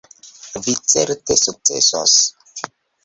Vi 0.63 0.73
certe 0.93 1.37
sukcesos. 1.41 2.17